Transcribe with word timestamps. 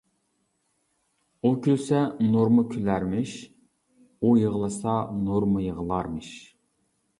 ئۇ 1.41 1.51
كۈلسە 1.65 1.99
نۇرمۇ 2.31 2.65
كۈلەرمىش، 2.73 3.35
ئۇ 4.23 4.33
يىغلىسا 4.41 4.99
نۇرمۇ 5.29 5.65
يىغلارمىش. 5.69 6.35